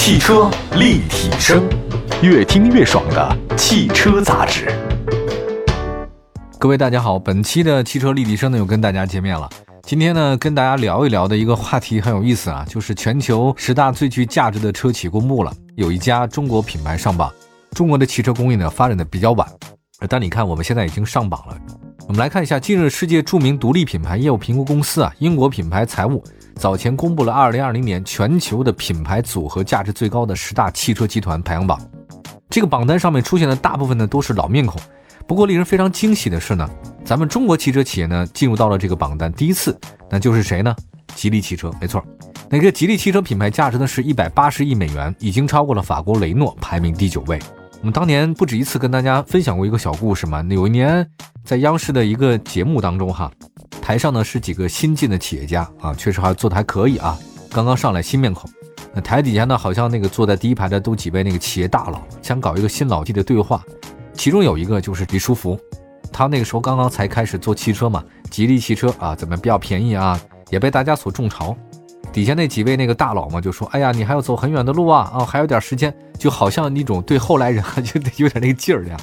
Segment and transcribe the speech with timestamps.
[0.00, 1.68] 汽车立体声，
[2.22, 4.72] 越听越爽的汽车杂志。
[6.56, 9.50] 各位大家好，本期的汽车立体声呢又跟大家见面了。
[9.82, 17.30] 今天呢跟大家聊一聊的一个话题很有意思啊，就是全球十大最具价值的车企公布了，有一家中国品牌上榜。
[17.72, 19.46] 中国的汽车工业呢发展的比较晚，
[20.08, 21.58] 但你看我们现在已经上榜了。
[22.06, 26.22] 我们来看一下，近日世界著名独立品牌业务评估公司啊，英国品牌财务
[26.58, 31.80] 早前公布了2020年全球的品牌组合价值最高的十大汽车集团排行榜。
[32.50, 34.80] 这个榜单上面出现的大部分呢都是老面孔，
[35.26, 36.68] 不过令人非常惊喜的是呢，
[37.04, 39.78] 咱们中国汽车企业呢进入到了这个榜单第一次，
[40.10, 40.74] 那就是谁呢？
[41.14, 42.04] 吉利汽车，没错，
[42.50, 47.38] 那个吉利汽车品牌价值呢是一百八十亿美元，已经超过了法国雷诺，排名第九位。
[47.80, 50.44] 我们当年不止一次跟大家分享过一个小故事嘛。
[50.50, 51.08] 有一年
[51.44, 53.30] 在央视的一个节目当中，哈，
[53.88, 57.18] 台上呢是几个新进的企业家啊，确实还做的还可以啊，
[57.50, 58.50] 刚刚上来新面孔。
[58.92, 63.64] 那台底下呢，好像那个坐在第一排的都几位那个企业大佬，想搞一个新老弟的对话。
[64.12, 65.58] 其中有一个就是李书福，
[66.12, 70.20] 他那个时候刚刚才开始做汽车嘛，吉利汽车啊，怎么比较便宜啊，
[70.50, 71.56] 也被大家所种嘲。
[72.12, 78.94] 底下那几位那个大佬嘛，就说：“哎呀，你还要走很远的路啊，啊，还有点时间，就好像那种对后来人啊 就有点那个劲儿的。”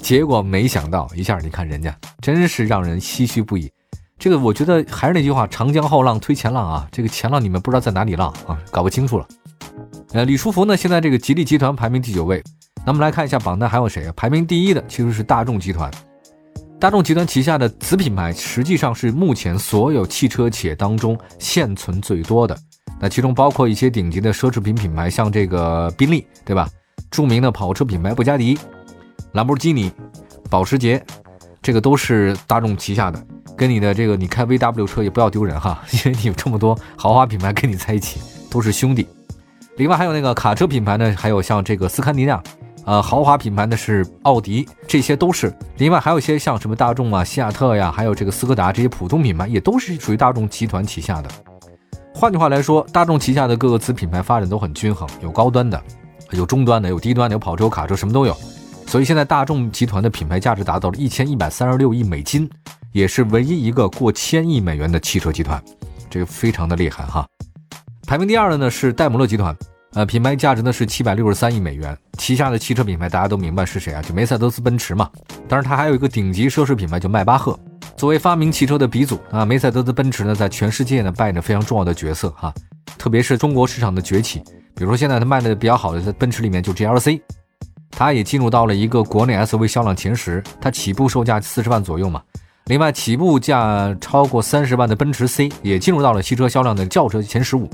[0.00, 3.70] 结果没想到一下，你看人家真是让人唏嘘不已。
[4.20, 9.26] 这个我觉得还是那句话：“长江后浪推前浪啊，这个前浪你们不知道在哪里浪啊，搞不清楚了。”
[10.12, 12.42] 呃，李书福呢，现在这个吉利集团排名第九位。
[12.84, 14.12] 那我们来看一下榜单还有谁啊？
[14.14, 15.90] 排名第一的其实是大众集团。
[16.78, 22.54] 大众集团旗下的子品牌实际上是目前所有汽车企业当中现存最多的。
[22.98, 26.68] 那其中包括一些顶级的奢侈品品牌，像这个宾利，对吧？
[27.10, 28.58] 著名的跑车品牌布加迪、
[29.32, 29.90] 兰博基尼、
[30.50, 31.02] 保时捷，
[31.62, 33.26] 这个都是大众旗下的。
[33.60, 38.18] 跟你的这个你开 VW 车也不要丢人哈， 因为你有这么多豪华品牌跟你在一起，
[38.50, 39.06] 都是兄弟。
[39.76, 42.42] 另外还有那个卡车品牌呢，还有像这个斯堪尼亚。
[42.86, 45.54] 呃，豪华品牌呢是奥迪，这些都是。
[45.76, 51.28] 另外还有一些像什么大众啊、西亚特呀，还有这个斯柯达这些普通品牌，也都是属于大众集团旗下的。
[52.14, 55.78] 换句话来说，大众旗下的各个子品牌发展都很均衡，有高端的，
[56.30, 58.34] 有中端的，有低端的，有跑车、有卡车，什么都有。
[58.86, 62.48] 所以现在大众集团的品牌价值达到了一千一百三十六亿美金，
[62.92, 65.62] 也是唯一一个过千亿美元的汽车集团，
[66.08, 67.26] 这个非常的厉害哈。
[68.06, 69.56] 排名第二的呢是戴姆勒集团。
[69.92, 74.00] 呃，品牌价值呢是七百六十三亿美元，旗下的汽车品牌大家都明白是谁啊？
[74.00, 75.10] 就梅赛德斯奔驰嘛。
[75.48, 77.58] 当然，它还有一个顶级奢侈品牌叫迈巴赫。
[77.96, 82.54] 作为发明汽车的鼻祖啊，梅赛德斯奔驰呢在全世界呢扮演着非常重要的角色哈。
[82.96, 84.40] 特别是中国市场的崛起，
[84.76, 87.20] 比如说现在它卖的比较好的在奔驰里面就 GLC，
[87.90, 92.22] 它也进入到了一个国内 SUV 销量前十，它起步售价四十万左右嘛。
[92.70, 97.68] 另外，起步价超过三十万的奔驰 C 也进入到了汽车销量的轿车前十五。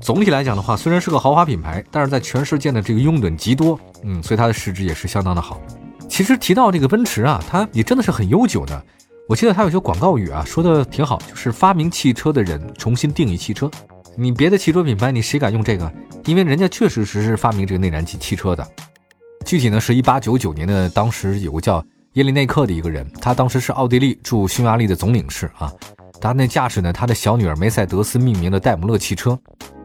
[0.00, 5.60] 总体来讲的话，虽然是个豪华品牌，但是在全世界的这个拥趸极多，嗯，所以它的市值也是相当的好。
[6.08, 8.84] 其实提到这个奔驰啊，它也真的是很悠久的。
[9.28, 13.70] 我记得它有些广告语啊，说的挺好，就是发明汽车的人重新定义汽车。
[14.16, 15.88] 你别的汽车品牌，你谁敢用这个？
[16.24, 18.68] 因为人家确实是发明这个内燃机汽车的。
[19.46, 21.84] 具体呢是一八九九年的，当时有个叫
[22.14, 25.72] 耶利内克的一个人，他当时是奥地利驻匈牙利的总领事啊。
[26.20, 29.38] 他那驾驶呢，他的小女儿梅赛德斯命名的戴姆勒汽车。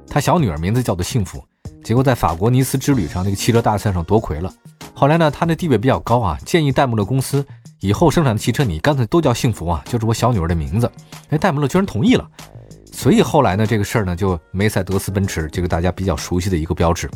[0.07, 1.43] 他小女儿名字叫做幸福，
[1.83, 4.51] 结果在法国尼斯之旅上那个汽车大赛上夺魁了。
[4.93, 7.45] 后来呢，他的地位比较高啊，建议戴姆勒公司
[7.79, 10.91] 以后生产的汽车你干脆都叫幸福啊，就是我小女儿的名字。
[11.29, 12.27] 哎，戴姆勒居然同意了，
[12.91, 17.09] 所以后来呢，这个事儿呢就梅赛德斯奔驰，这个大家比较熟悉的一个标志，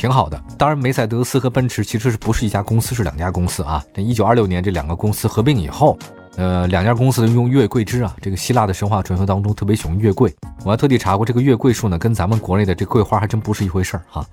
[0.00, 0.42] 挺好的。
[0.56, 3.84] 当然，梅赛德斯和奔驰其实是不是一家公司，是两家公司啊。
[3.92, 5.98] 这一九二六年这两个公司合并以后。
[6.36, 10.34] 呃，两家公司用月桂枝啊，这个希腊的神话传说当中特别喜欢月桂。
[10.64, 14.24] 我还特地查过，这个月桂树呢，跟咱们国内的这桂花还真不是一回事儿哈。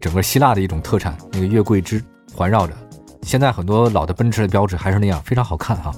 [0.00, 2.02] 整个希腊的一种特产，那个月桂枝
[2.34, 2.74] 环绕着。
[3.22, 5.94] 现在很多老的奔驰的标志还是那样，非常好看哈。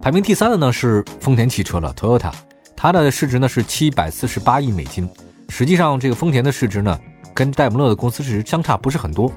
[0.00, 2.32] 排名第三的呢是丰田汽车了，Toyota，
[2.74, 5.06] 它的市值呢是七百四十八亿美金。
[5.50, 6.98] 实际上，这个丰田的市值呢，
[7.32, 9.32] 跟戴姆勒的公司市值相差不是很多。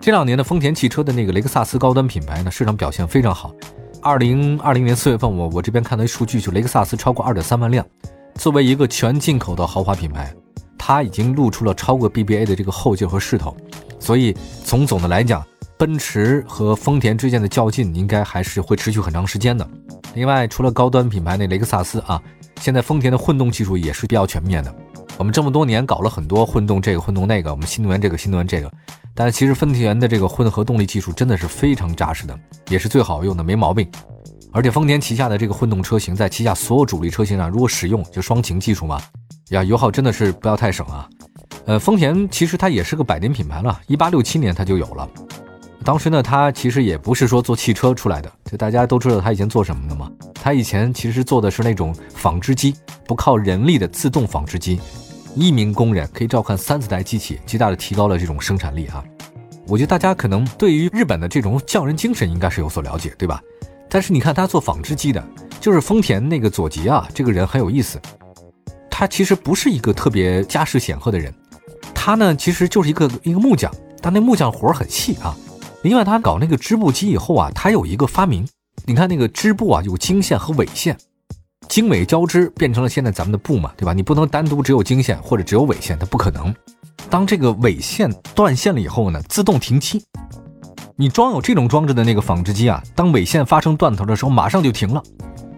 [0.00, 3.52] 这两年的丰田汽车的那个雷克萨斯高端品牌呢，市场表现非常好。
[4.02, 7.84] 二零二零年四月份，我我这边看到一数据，就雷克萨斯超过二点三万辆。
[8.36, 10.32] 作为一个全进口的豪华品牌，
[10.78, 13.56] 它已经露出了超过 BBA 的这个后劲和势头。
[13.98, 15.44] 所以从总的来讲，
[15.76, 19.68] 奔驰和丰田之间的较劲应该还是会持续很长时间的。
[20.14, 22.22] 另外，除了高端品牌那雷克萨斯啊，
[22.60, 24.72] 现在丰田的混动技术也是比较全面的。
[25.18, 28.70] 我们这么多年搞了很多混动这个混动那个，我们新能源这个新能源这个。
[29.14, 33.88] 但其实丰田的这个混合动力技术真的是非常扎实的，也是最好用的，没毛病。
[34.52, 39.00] 而且丰田旗下的这个混动车型，在旗下所有主力车型上，如果使用就双擎技术嘛，
[39.50, 41.08] 呀，油耗真的是不要太省啊。
[41.64, 45.08] 呃，丰田其实它也是个百年品牌了，一八六七年它就有了。
[45.82, 50.10] 当时呢，它其实也不是说做汽车出来的，就大家都知道它以前做什么的嘛。
[50.34, 52.74] 它以前其实做的是那种纺织机，
[53.06, 54.80] 不靠人力的自动纺织机，
[55.36, 59.04] 一名工人可以照看三四台机器，极大的提高了这种生产力啊。
[59.68, 63.38] 我觉得大家可能对于日本的这种匠人精神应该是有所了解，对吧？
[63.90, 65.22] 但是你看他做纺织机的，
[65.60, 68.00] 就是丰田那个佐吉啊，这个人很有意思。
[68.90, 71.34] 他其实不是一个特别家世显赫的人，
[71.94, 75.36] 他呢其实就是一个一个木匠，但那木匠活很细啊。
[75.82, 78.48] 另外他搞那个织布机以后啊，他有一个发明，
[78.86, 80.96] 你看那个织布啊有经线和纬线，
[81.68, 83.92] 经纬交织变成了现在咱们的布嘛，对吧？
[83.92, 86.54] 你不能单独只有经线或者只有纬线，它不可能。
[87.10, 90.02] 当这个纬线断线了以后呢，自动停机。
[90.96, 95.02] 你装有这种装置的那个纺织机啊，当纬线发生断头的时候，马上就停了。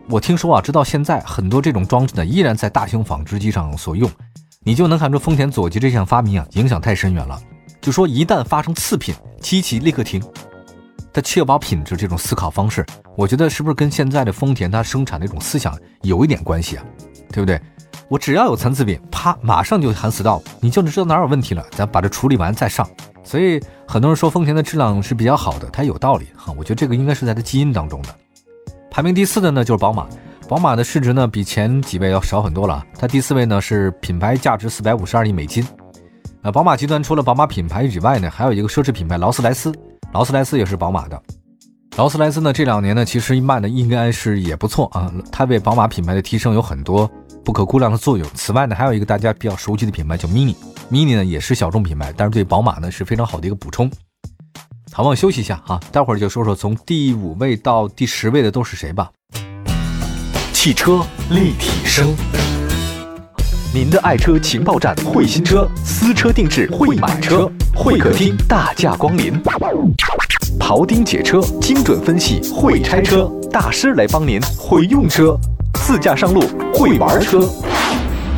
[0.08, 4.10] 我听说啊，直到现在很多这种装置呢，依然在大型纺织机上所用。
[4.64, 7.40] 你就能看出丰田佐吉这项发明啊，影响太深远了。
[7.80, 10.20] 就说一旦发生次品，机器立刻停。
[11.12, 12.84] 它确保品质这种思考方式，
[13.16, 16.84] 我觉得是不是跟现在的丰田它生产的一种思想有一点关系啊？
[17.32, 17.60] 对不对？
[18.08, 22.88] 我只要有残次品，啪，马上就喊 stop，你就能知道哪有问题了，咱把这处理完再上。
[23.22, 26.54] 所以很多人说丰田的质量是比较好的，它有道理哈。
[26.56, 28.08] 我觉得这个应该是在它基因当中的。
[28.90, 30.06] 排名第四的呢就是宝马，
[30.48, 35.66] 宝马的市值呢比前几位要少很多了，它第四位呢是品牌价值四百五十二亿美金。
[36.42, 39.70] 呃，宝马集团除了宝马品牌以外呢，还有一个奢侈品牌劳斯莱斯，
[40.12, 41.22] 劳斯莱斯也是宝马的。
[41.96, 47.10] 劳斯莱斯呢这两年呢其实卖的应该是也不错啊，它为宝马品牌的提升有很多。
[47.44, 48.28] 不可估量的作用。
[48.34, 53.90] 此外呢，还有一个大家比较熟悉的品牌叫 Mini，Mini 呢也是小众品牌，但是对宝马呢是非常好的一个补充。
[54.92, 59.10] 好，我休息一下啊，待会儿就说说从第五位到第十位的都是谁吧。
[60.52, 61.00] 汽车
[61.30, 62.14] 立体声，
[63.78, 69.40] 您的爱车情报站，会新车，私车定制，会买车，会客厅大驾光临，
[70.58, 75.38] 庖丁解车，精准分析，会拆车大师来帮您，会用车。
[75.74, 76.42] 自驾上路
[76.74, 77.48] 会玩车，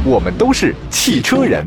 [0.05, 1.65] 我们都是汽车人。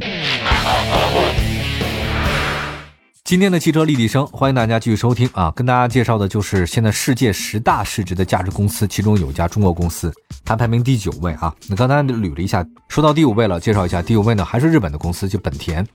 [3.26, 5.50] 今天的汽车立体声，欢迎大家继续收听啊！
[5.56, 11.56] 跟大家介绍的就是现在世界十大市值的价值公司，其中有一家中国公司，它排名第九位啊。
[11.70, 15.88] 那刚才捋了一下，说到第五位了，介绍一下第五位呢，还是日本的公司，就本田。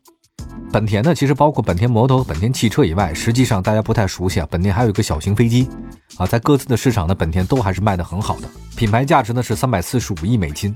[0.73, 4.49] 本田呢，其实包括本田摩托、本田汽车以外，实际上大家不太熟悉啊。
[4.51, 5.69] 本田还有一个小型飞机，
[6.17, 8.49] 啊，在各自的市场呢，本田都还是卖的很好的。
[8.75, 10.75] 品牌价值呢是三百四十五亿美金。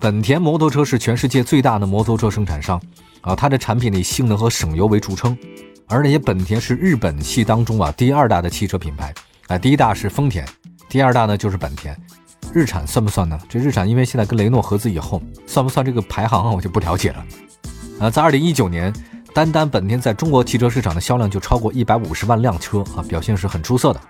[0.00, 2.80] 本田摩托车是全世界最大的摩托车生产商，
[3.20, 5.36] 啊，它的产品以性能和省油为著称。
[5.86, 9.14] 而且本田是日本系当中啊第二大的汽车品牌，
[9.48, 10.46] 啊，第一大是丰田，
[10.88, 11.96] 第二大呢就是本田。
[12.52, 13.38] 日产算不算呢？
[13.48, 17.26] 这日产因为现在跟雷诺合资以后，算不算这个排行我就不了解了。
[18.00, 18.92] 啊，在二零一九年。
[19.34, 24.00] 单单本田在中国汽车市场的销量就超过一百五十万辆车啊，表现是很出色的。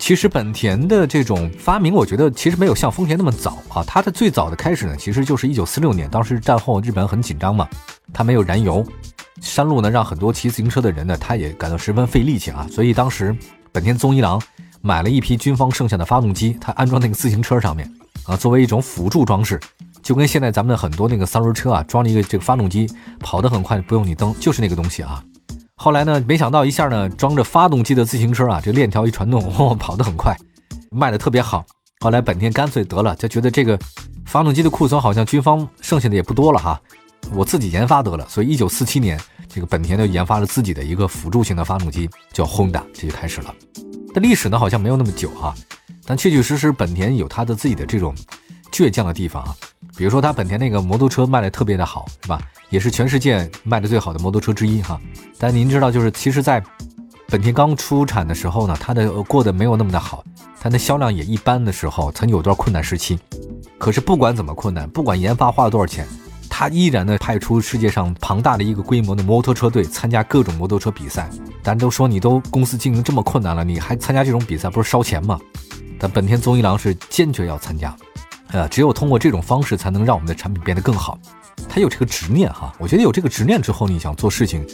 [0.00, 3.84] 其实本田的这种发明，我觉得其实没有像丰田那么早啊。
[3.86, 7.68] 它的最早的开始呢，其实就是一九四六年，当时战后日本很紧张嘛，
[8.12, 8.84] 它没有燃油，
[9.40, 12.66] 山路呢让很多骑自行车的人呢，他也感到十分费力气啊。
[12.70, 13.36] 所以当时
[13.72, 14.40] 本田宗一郎
[14.80, 17.90] 买了一批军方剩下的发动机，他安装那个自行车上面
[18.24, 19.58] 啊，作为一种辅助装饰。
[20.00, 22.88] 就跟现在咱们的很多那个三轮车啊，装了一个这个发动机，
[23.20, 25.22] 跑得很快，不用你蹬，就是那个东西啊。
[25.74, 30.34] 后来呢，没想到一下呢，装着发动机的自行车啊，这链条一传动，哦，跑得很快，
[30.90, 31.64] 卖得特别好。
[32.00, 33.78] 后来本田干脆得了，就觉得这个
[34.24, 36.80] 发动机的库存好像军方剩下的也不多了哈，
[37.32, 38.26] 我自己研发得了。
[38.28, 43.54] 所以一九四七年，这个本田就研发了自己的一个辅助型的发动机，叫 Honda，这就开始了。
[44.14, 45.54] 但历史呢好像没有那么久哈，
[46.04, 48.14] 但确确实实本田有它的自己的这种
[48.72, 49.54] 倔强的地方啊。
[49.96, 52.40] 比如说，它本田那个摩托车卖的特别的好，是吧？
[52.70, 55.00] 也是全世界卖的最好的摩托车之一哈。
[55.38, 56.62] 但您知道，就是其实，在
[57.26, 60.24] 本田刚出产的时候呢，它的过得没有那么的好，
[60.60, 63.18] 它的销量也一般的时候，曾有段困难时期。
[63.76, 66.06] 可是不管怎么困难，不管研发花了多少钱，
[66.58, 71.30] 他依然呢派出世界上庞大的一个规模的摩托车队参加各种摩托车比赛。
[71.62, 75.38] 咱都说你都公司经营这么困难了，你还参加这种比赛，不是烧钱吗？
[76.00, 77.96] 但本田宗一郎是坚决要参加。
[78.48, 81.16] 呃，只有通过这种方式，才能让我们的产品变得更好。
[81.68, 84.66] 他有这个执念哈，我觉得有这个执念之后，你想做事情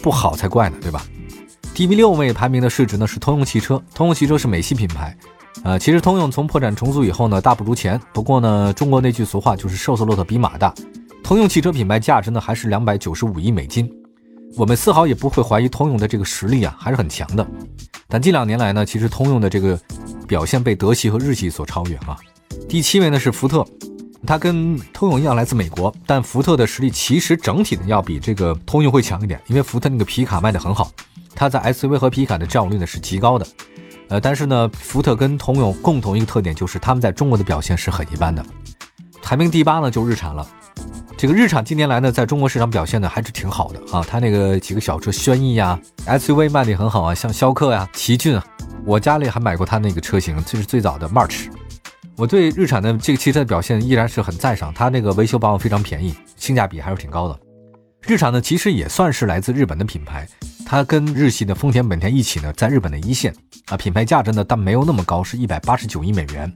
[0.00, 1.04] 不好才怪呢，对吧？
[1.74, 5.16] 第六位排名的市值呢是通用汽车，通用汽车是美系品牌。
[5.64, 8.00] 呃，其实通用从破产重组以后呢，大不如前。
[8.12, 10.72] 不过呢，中国那句俗话就是瘦死骆驼比马大。
[11.22, 13.90] 通用汽车品牌价值呢还是两百九十五亿美金。
[14.56, 17.46] 我们丝毫也不会怀疑通用的这个实力啊，还是很强的。
[18.06, 19.80] 但近两年来呢，其实通用的这个
[20.28, 22.16] 表现被德系和日系所超越啊。
[22.68, 23.66] 第七位呢是福特，
[24.26, 30.90] 它跟通用一样来自美国，但福特的实力其实整体呢要比这个通用会强一点，因为福特那个皮卡卖的很好，
[31.34, 33.46] 它在 SUV 和皮卡的占有率呢是极高的。
[34.08, 38.44] 呃，但是呢，福特跟通用共同一个特点就是他们在中国的表现是很一般的。
[39.22, 40.46] 排名第八呢就日产了。
[41.22, 44.04] 这个日产近年来呢，在中国市场表现的还是挺好的啊。
[44.04, 48.44] 它那个几个小车，轩逸呀，SUV 卖的也很好啊，像逍客呀、奇骏啊，
[48.84, 51.46] 我家里还买过它那个车型，就是最早的 March。
[52.16, 57.38] 我对日产的这个汽车的表现依然是很赞赏，它那个维修保养非常便宜，性价比还是挺高的。
[58.04, 60.26] 日产呢，其实也算是来自日本的品牌，
[60.66, 63.32] 它跟日系的丰田、本田一起呢，在日本的一线
[63.66, 66.52] 啊，品牌价值呢，但没有那么高，是一百八十九亿美元。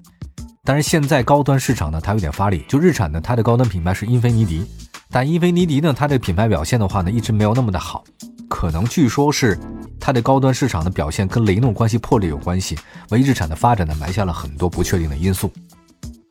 [0.67, 2.65] 但是现在高端市场呢，它有点发力。
[2.67, 4.67] 就日产呢，它的高端品牌是英菲尼迪，
[5.13, 8.03] 但英菲尼迪呢，它的品牌表现的话呢，一直没有那么的好。
[8.49, 9.57] 可能据说是
[10.01, 12.77] 它的高端市场的表现跟雷诺关系破裂有关系，
[13.11, 15.53] 为日产的发展呢埋下了很多不确定的因素。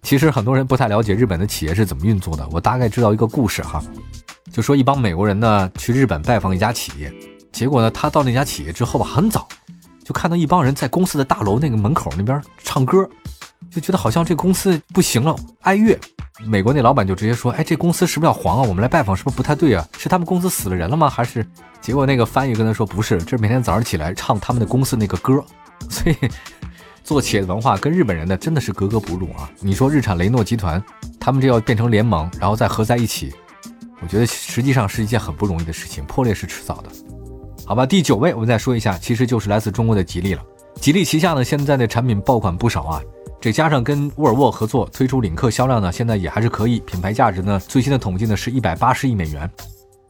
[0.03, 3.81] 其实很多人不太了解日本的企业是怎么运作的，我大概知道一个故事哈，
[4.51, 7.09] 就说一帮美国人呢去日本拜访一家企业，
[7.53, 9.47] 结果呢他到那家企业之后吧，很早
[10.03, 13.09] 就看到一帮人在公司的大楼那个门口那边唱歌。
[13.75, 15.99] 就觉得好像这公司不行了，哀乐。
[16.45, 18.63] 美国那老板就直接说：“哎，这公司是不是要黄啊？
[18.63, 19.85] 我们来拜访是不是不太对啊？
[19.97, 21.09] 是他们公司死了人了吗？
[21.09, 21.45] 还是……”
[21.81, 25.43] 结果那个翻译跟他说：“不是，这是每天早上起来唱他们的公司那个歌。
[25.89, 26.15] ”所以
[27.03, 29.51] 做企业的文化跟日本人呢真的是格格不入啊！
[29.59, 30.81] 你说日产雷诺集团，
[31.19, 33.33] 他们这要变成联盟，然后再合在一起，
[34.01, 36.89] 我觉得实际上是一件很不容易的事情，破裂是迟早的。
[37.65, 40.41] 好吧，第九位我们再说一下，其实就是来自中国的吉利了。
[40.81, 43.01] 吉利旗下呢现在的产品爆款不少啊。
[43.45, 49.47] 这加上跟沃尔沃合作推出领克，销量呢现在也还是可以，品牌价值呢最新的统计呢是一百八十亿美元，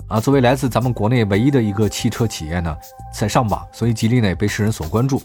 [0.08, 2.74] 啊，作为来自咱们国内唯一的一个汽车企业呢
[3.14, 5.22] 在上榜，所以吉利呢也被世人所关注。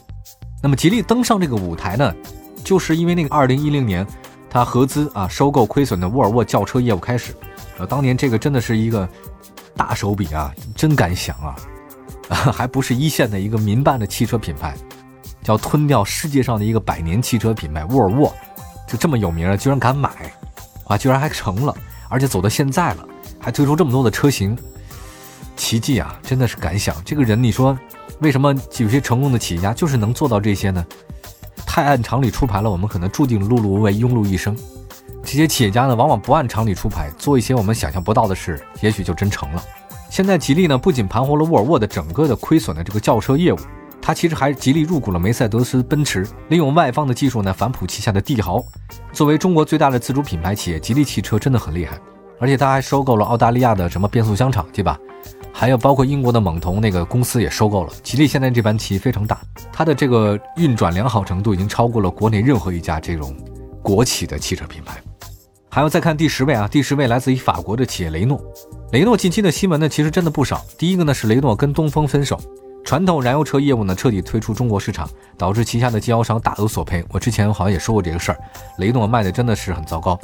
[0.61, 2.13] 那么吉利登上这个舞台呢，
[2.65, 4.05] 就是因为那个二零一零年，
[4.49, 7.33] 他合资啊收购亏损的沃尔沃轿车业务开始，
[7.77, 9.07] 呃，当年这个真的是一个
[9.73, 11.55] 大手笔啊，真敢想啊
[12.27, 14.75] 啊， 还不是一线的一个民办的汽车品牌。
[15.43, 18.33] 叫吞掉世界上的一个百年汽车品牌沃尔沃，
[18.87, 20.09] 就这么有名了，居然敢买，
[20.85, 21.75] 啊，居然还成了，
[22.09, 23.07] 而且走到现在了，
[23.39, 24.57] 还推出这么多的车型，
[25.55, 26.19] 奇迹啊！
[26.23, 27.77] 真的是敢想，这个人你说，
[28.19, 30.85] 为什么有些成功的企业家就是能做到这些呢？
[31.65, 34.55] 太按常理出牌了，我们可能注定碌碌无为，庸碌一生。
[35.23, 39.63] 这些企业家呢，往往不按常理出牌，做一些我们想象不到的事，也许就真成了。
[40.09, 43.57] 现在吉利呢，不仅盘活了沃尔沃的整个的亏损的这个轿车业务。
[44.11, 48.61] 他其实还极力入股了梅赛德斯奔驰，利用外方的技术呢反哺旗下的帝豪。
[49.13, 51.97] 作为中国最大的自主品牌企业，吉利汽车真的很厉害。
[52.37, 54.99] 而且他还收购了澳大利亚的什么变速箱厂，对吧？
[55.53, 57.93] 还有包括英国的猛童那个公司也收购了。
[58.03, 59.39] 吉利现在这盘棋非常大，
[59.71, 63.33] 它的这个运转良好程度已经超过了国内任何一家这种
[63.81, 65.01] 国企的汽车品牌。
[65.69, 68.43] 还要再看第十位啊，第十位来自于法国的企业雷诺。
[68.91, 70.61] 雷诺近期的新闻呢，其实真的不少。
[70.77, 72.37] 第一个呢是雷诺跟东风分手。
[72.91, 77.01] 传统燃油车业务呢，彻底退出中国市场，导致旗下的经销商大有所赔。
[77.09, 78.37] 我之前好像也说过这个事儿，
[78.79, 80.19] 雷诺卖的真的是很糟糕。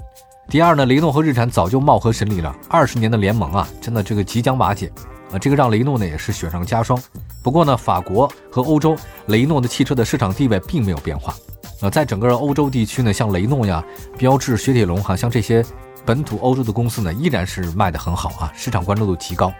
[0.49, 4.91] 第二呢，雷诺和日产早就貌合神离了，二十年的联盟啊，真的这个即将瓦解
[5.31, 7.01] 啊，这个让雷诺呢也是雪上加霜。
[7.41, 8.97] 不过呢，法国和欧洲
[9.27, 11.33] 雷诺的汽车的市场地位并没有变化
[11.79, 13.81] 啊，在整个欧洲地区呢，像雷诺呀、
[14.17, 15.63] 标致、雪铁龙哈，像这些
[16.05, 19.53] 本土欧洲的公司呢，依然是卖的很好啊，市场关注度极高。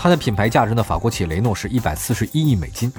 [0.00, 0.82] 它的品牌价值呢？
[0.82, 2.90] 法国企雷诺是一百四十一亿美金。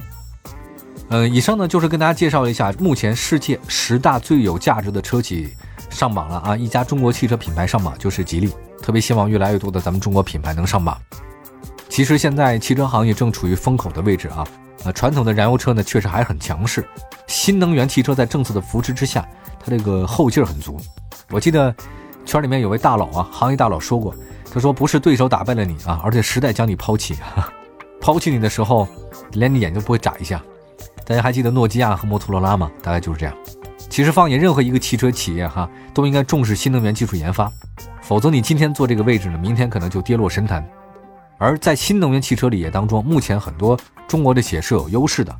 [1.07, 5.55] 嗯，以上呢就是跟大家介绍一下目前世界十大最有价值的车企
[5.89, 6.57] 上榜了啊！
[6.57, 8.51] 一家中国汽车品牌上榜就是吉利，
[8.81, 10.99] 特别希望越来越多的咱们中国品牌能上榜。
[11.87, 14.45] 其实现在汽车行业正处于风口的位置啊，
[14.83, 16.85] 呃，传统的燃油车呢确实还很强势，
[17.27, 19.25] 新能源汽车在政策的扶持之下，
[19.57, 20.77] 它这个后劲儿很足。
[21.31, 21.73] 我记得
[22.25, 24.13] 圈里面有位大佬啊，行业大佬说过。
[24.51, 27.15] 他说：“不是对手打败了你啊，而且时代将你抛弃。
[28.01, 28.87] 抛弃你的时候，
[29.33, 30.41] 连你眼睛都不会眨一下。
[31.05, 32.71] 大家还记得诺基亚和摩托罗拉吗？
[32.81, 33.35] 大概就是这样。
[33.89, 37.51] 其实放眼任何一个汽车企业，哈，都应该重视新能源技术研发，
[38.01, 40.67] 否则你今天坐这个位置呢，明天可能就跌落神坛。
[41.37, 45.35] 而在新能源汽车理业当中，目前很多中国的企业是有优势的。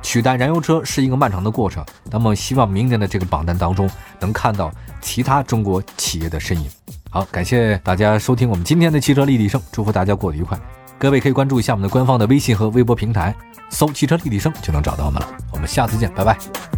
[0.00, 1.84] 取代燃油车是一个漫长的过程。
[2.10, 6.70] 那么，希望明年的这个榜单当中，能看到其他中国企业的身影。”
[7.10, 10.58] 好，感谢大家收听我们今天的汽车立体声，祝福大家过得愉快。
[10.98, 13.34] 各位可以关注一下我们的官方的微信和微博平台，
[13.70, 15.28] 搜“汽车立体声”就能找到我们了。
[15.52, 16.77] 我们下次见，拜拜。